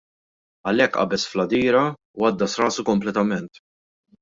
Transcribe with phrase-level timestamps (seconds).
[0.71, 1.83] Għalhekk qabeż fl-għadira
[2.23, 3.65] u għaddas rasu kompletament.